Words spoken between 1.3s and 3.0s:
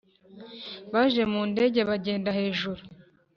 mu ndege, bagenda hejuru,